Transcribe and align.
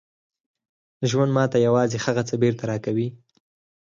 ژوند 1.09 1.31
ماته 1.37 1.57
یوازې 1.67 1.97
هغه 2.05 2.21
څه 2.29 2.35
بېرته 2.41 2.63
راکوي 2.71 3.07